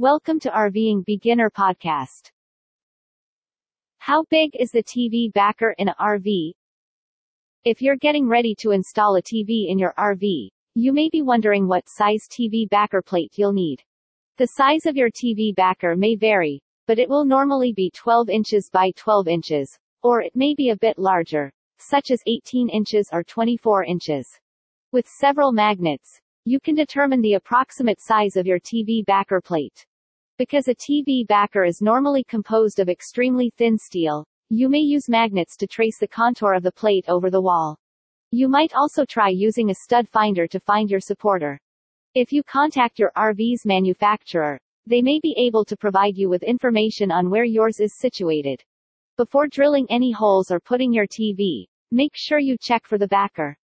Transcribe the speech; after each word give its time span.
Welcome 0.00 0.40
to 0.40 0.48
RVing 0.48 1.04
Beginner 1.04 1.50
Podcast. 1.50 2.30
How 3.98 4.24
big 4.30 4.52
is 4.58 4.70
the 4.70 4.82
TV 4.82 5.30
backer 5.30 5.74
in 5.76 5.88
a 5.88 5.94
RV? 6.00 6.52
If 7.66 7.82
you're 7.82 7.98
getting 7.98 8.26
ready 8.26 8.54
to 8.60 8.70
install 8.70 9.16
a 9.16 9.22
TV 9.22 9.68
in 9.68 9.78
your 9.78 9.92
RV, 9.98 10.48
you 10.74 10.94
may 10.94 11.10
be 11.10 11.20
wondering 11.20 11.68
what 11.68 11.86
size 11.86 12.26
TV 12.30 12.66
backer 12.66 13.02
plate 13.02 13.34
you'll 13.36 13.52
need. 13.52 13.82
The 14.38 14.46
size 14.46 14.86
of 14.86 14.96
your 14.96 15.10
TV 15.10 15.54
backer 15.54 15.94
may 15.94 16.16
vary, 16.16 16.62
but 16.86 16.98
it 16.98 17.10
will 17.10 17.26
normally 17.26 17.74
be 17.74 17.90
12 17.90 18.30
inches 18.30 18.70
by 18.72 18.92
12 18.96 19.28
inches, 19.28 19.78
or 20.02 20.22
it 20.22 20.34
may 20.34 20.54
be 20.54 20.70
a 20.70 20.78
bit 20.78 20.98
larger, 20.98 21.52
such 21.78 22.10
as 22.10 22.22
18 22.26 22.70
inches 22.70 23.10
or 23.12 23.22
24 23.22 23.84
inches. 23.84 24.26
With 24.92 25.06
several 25.06 25.52
magnets, 25.52 26.22
you 26.46 26.58
can 26.58 26.74
determine 26.74 27.20
the 27.20 27.34
approximate 27.34 28.00
size 28.00 28.36
of 28.36 28.46
your 28.46 28.60
TV 28.60 29.04
backer 29.04 29.42
plate. 29.42 29.84
Because 30.40 30.68
a 30.68 30.74
TV 30.74 31.26
backer 31.26 31.64
is 31.64 31.82
normally 31.82 32.24
composed 32.24 32.80
of 32.80 32.88
extremely 32.88 33.52
thin 33.58 33.76
steel, 33.76 34.24
you 34.48 34.70
may 34.70 34.78
use 34.78 35.06
magnets 35.06 35.54
to 35.58 35.66
trace 35.66 35.98
the 35.98 36.08
contour 36.08 36.54
of 36.54 36.62
the 36.62 36.72
plate 36.72 37.04
over 37.08 37.28
the 37.28 37.42
wall. 37.42 37.76
You 38.30 38.48
might 38.48 38.72
also 38.74 39.04
try 39.04 39.28
using 39.28 39.68
a 39.68 39.74
stud 39.74 40.08
finder 40.08 40.46
to 40.46 40.58
find 40.58 40.90
your 40.90 40.98
supporter. 40.98 41.60
If 42.14 42.32
you 42.32 42.42
contact 42.42 42.98
your 42.98 43.12
RV's 43.18 43.66
manufacturer, 43.66 44.58
they 44.86 45.02
may 45.02 45.20
be 45.20 45.34
able 45.36 45.62
to 45.66 45.76
provide 45.76 46.16
you 46.16 46.30
with 46.30 46.42
information 46.42 47.10
on 47.10 47.28
where 47.28 47.44
yours 47.44 47.78
is 47.78 47.98
situated. 47.98 48.64
Before 49.18 49.46
drilling 49.46 49.86
any 49.90 50.10
holes 50.10 50.50
or 50.50 50.58
putting 50.58 50.90
your 50.90 51.06
TV, 51.06 51.66
make 51.90 52.12
sure 52.14 52.38
you 52.38 52.56
check 52.58 52.86
for 52.86 52.96
the 52.96 53.08
backer. 53.08 53.58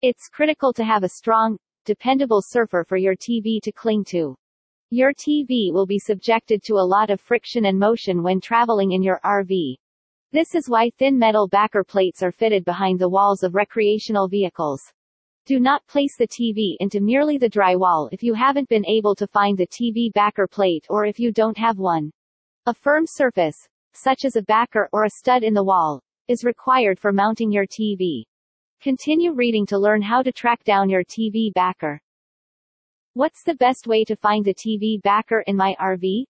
It's 0.00 0.28
critical 0.28 0.72
to 0.74 0.84
have 0.84 1.02
a 1.02 1.08
strong, 1.08 1.58
dependable 1.86 2.40
surfer 2.40 2.84
for 2.88 2.96
your 2.96 3.16
TV 3.16 3.60
to 3.62 3.72
cling 3.72 4.04
to. 4.10 4.36
Your 4.92 5.12
TV 5.12 5.72
will 5.72 5.86
be 5.86 6.00
subjected 6.00 6.64
to 6.64 6.74
a 6.74 6.82
lot 6.82 7.10
of 7.10 7.20
friction 7.20 7.66
and 7.66 7.78
motion 7.78 8.24
when 8.24 8.40
traveling 8.40 8.90
in 8.90 9.04
your 9.04 9.20
RV. 9.24 9.76
This 10.32 10.56
is 10.56 10.68
why 10.68 10.90
thin 10.90 11.16
metal 11.16 11.46
backer 11.46 11.84
plates 11.84 12.24
are 12.24 12.32
fitted 12.32 12.64
behind 12.64 12.98
the 12.98 13.08
walls 13.08 13.44
of 13.44 13.54
recreational 13.54 14.26
vehicles. 14.26 14.82
Do 15.46 15.60
not 15.60 15.86
place 15.86 16.16
the 16.16 16.26
TV 16.26 16.74
into 16.80 17.00
merely 17.00 17.38
the 17.38 17.48
drywall 17.48 18.08
if 18.10 18.24
you 18.24 18.34
haven't 18.34 18.68
been 18.68 18.84
able 18.84 19.14
to 19.14 19.28
find 19.28 19.56
the 19.56 19.68
TV 19.68 20.12
backer 20.12 20.48
plate 20.48 20.86
or 20.90 21.04
if 21.04 21.20
you 21.20 21.30
don't 21.30 21.56
have 21.56 21.78
one. 21.78 22.10
A 22.66 22.74
firm 22.74 23.04
surface, 23.06 23.68
such 23.94 24.24
as 24.24 24.34
a 24.34 24.42
backer 24.42 24.88
or 24.92 25.04
a 25.04 25.10
stud 25.10 25.44
in 25.44 25.54
the 25.54 25.62
wall, 25.62 26.02
is 26.26 26.42
required 26.42 26.98
for 26.98 27.12
mounting 27.12 27.52
your 27.52 27.66
TV. 27.66 28.24
Continue 28.82 29.34
reading 29.34 29.66
to 29.66 29.78
learn 29.78 30.02
how 30.02 30.20
to 30.20 30.32
track 30.32 30.64
down 30.64 30.90
your 30.90 31.04
TV 31.04 31.52
backer. 31.54 32.00
What's 33.14 33.42
the 33.42 33.56
best 33.56 33.88
way 33.88 34.04
to 34.04 34.14
find 34.14 34.46
a 34.46 34.54
TV 34.54 35.02
backer 35.02 35.40
in 35.48 35.56
my 35.56 35.74
RV? 35.80 36.26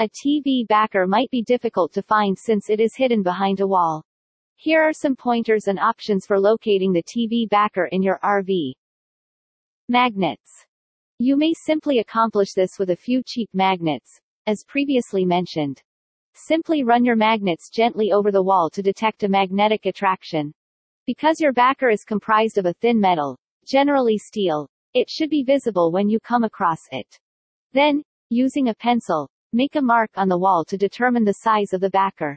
A 0.00 0.08
TV 0.08 0.66
backer 0.66 1.06
might 1.06 1.30
be 1.30 1.40
difficult 1.40 1.92
to 1.92 2.02
find 2.02 2.36
since 2.36 2.68
it 2.68 2.80
is 2.80 2.96
hidden 2.96 3.22
behind 3.22 3.60
a 3.60 3.66
wall. 3.66 4.02
Here 4.56 4.82
are 4.82 4.92
some 4.92 5.14
pointers 5.14 5.68
and 5.68 5.78
options 5.78 6.26
for 6.26 6.40
locating 6.40 6.92
the 6.92 7.04
TV 7.04 7.48
backer 7.48 7.84
in 7.92 8.02
your 8.02 8.18
RV. 8.24 8.72
Magnets. 9.88 10.66
You 11.20 11.36
may 11.36 11.52
simply 11.54 12.00
accomplish 12.00 12.54
this 12.54 12.76
with 12.80 12.90
a 12.90 12.96
few 12.96 13.22
cheap 13.24 13.48
magnets, 13.54 14.20
as 14.48 14.64
previously 14.66 15.24
mentioned. 15.24 15.80
Simply 16.34 16.82
run 16.82 17.04
your 17.04 17.14
magnets 17.14 17.70
gently 17.70 18.10
over 18.10 18.32
the 18.32 18.42
wall 18.42 18.68
to 18.70 18.82
detect 18.82 19.22
a 19.22 19.28
magnetic 19.28 19.86
attraction. 19.86 20.52
Because 21.06 21.40
your 21.40 21.52
backer 21.52 21.88
is 21.88 22.02
comprised 22.02 22.58
of 22.58 22.66
a 22.66 22.74
thin 22.74 23.00
metal, 23.00 23.38
generally 23.64 24.18
steel, 24.18 24.68
it 24.98 25.08
should 25.08 25.30
be 25.30 25.42
visible 25.42 25.92
when 25.92 26.08
you 26.08 26.18
come 26.20 26.44
across 26.44 26.80
it. 26.90 27.18
Then, 27.72 28.02
using 28.30 28.68
a 28.68 28.74
pencil, 28.74 29.28
make 29.52 29.76
a 29.76 29.80
mark 29.80 30.10
on 30.16 30.28
the 30.28 30.38
wall 30.38 30.64
to 30.64 30.76
determine 30.76 31.24
the 31.24 31.40
size 31.44 31.72
of 31.72 31.80
the 31.80 31.90
backer. 31.90 32.36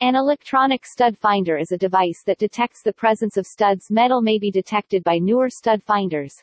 An 0.00 0.14
electronic 0.14 0.84
stud 0.84 1.16
finder 1.16 1.56
is 1.56 1.72
a 1.72 1.78
device 1.78 2.22
that 2.26 2.38
detects 2.38 2.82
the 2.82 2.92
presence 2.92 3.36
of 3.36 3.46
studs. 3.46 3.90
Metal 3.90 4.20
may 4.20 4.38
be 4.38 4.50
detected 4.50 5.02
by 5.02 5.18
newer 5.18 5.48
stud 5.48 5.82
finders. 5.82 6.34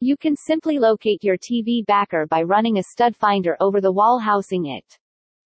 You 0.00 0.16
can 0.16 0.36
simply 0.36 0.78
locate 0.78 1.24
your 1.24 1.38
TV 1.38 1.84
backer 1.86 2.26
by 2.26 2.42
running 2.42 2.78
a 2.78 2.82
stud 2.82 3.16
finder 3.16 3.56
over 3.60 3.80
the 3.80 3.92
wall 3.92 4.18
housing 4.18 4.66
it. 4.66 4.98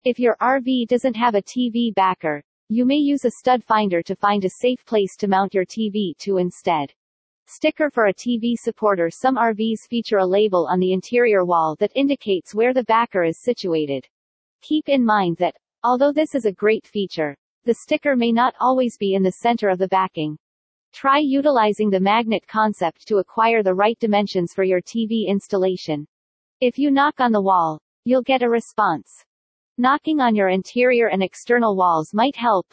If 0.04 0.18
your 0.18 0.36
RV 0.40 0.88
doesn't 0.88 1.14
have 1.14 1.36
a 1.36 1.42
TV 1.42 1.94
backer, 1.94 2.42
you 2.68 2.84
may 2.84 2.96
use 2.96 3.24
a 3.24 3.30
stud 3.30 3.62
finder 3.62 4.02
to 4.02 4.16
find 4.16 4.44
a 4.44 4.50
safe 4.50 4.84
place 4.84 5.16
to 5.18 5.28
mount 5.28 5.54
your 5.54 5.64
TV 5.64 6.16
to 6.18 6.38
instead. 6.38 6.92
Sticker 7.54 7.90
for 7.90 8.06
a 8.06 8.14
TV 8.14 8.54
supporter 8.56 9.10
Some 9.10 9.36
RVs 9.36 9.86
feature 9.86 10.16
a 10.16 10.26
label 10.26 10.66
on 10.70 10.80
the 10.80 10.94
interior 10.94 11.44
wall 11.44 11.76
that 11.80 11.92
indicates 11.94 12.54
where 12.54 12.72
the 12.72 12.84
backer 12.84 13.24
is 13.24 13.42
situated. 13.42 14.08
Keep 14.62 14.88
in 14.88 15.04
mind 15.04 15.36
that, 15.36 15.54
although 15.84 16.12
this 16.12 16.34
is 16.34 16.46
a 16.46 16.52
great 16.52 16.86
feature, 16.86 17.36
the 17.66 17.74
sticker 17.74 18.16
may 18.16 18.32
not 18.32 18.54
always 18.58 18.96
be 18.96 19.14
in 19.14 19.22
the 19.22 19.32
center 19.42 19.68
of 19.68 19.78
the 19.78 19.88
backing. 19.88 20.38
Try 20.94 21.18
utilizing 21.18 21.90
the 21.90 22.00
magnet 22.00 22.42
concept 22.48 23.06
to 23.08 23.18
acquire 23.18 23.62
the 23.62 23.74
right 23.74 23.98
dimensions 23.98 24.54
for 24.54 24.64
your 24.64 24.80
TV 24.80 25.26
installation. 25.26 26.06
If 26.62 26.78
you 26.78 26.90
knock 26.90 27.20
on 27.20 27.32
the 27.32 27.42
wall, 27.42 27.78
you'll 28.04 28.22
get 28.22 28.42
a 28.42 28.48
response. 28.48 29.26
Knocking 29.76 30.20
on 30.20 30.34
your 30.34 30.48
interior 30.48 31.08
and 31.08 31.22
external 31.22 31.76
walls 31.76 32.14
might 32.14 32.34
help, 32.34 32.72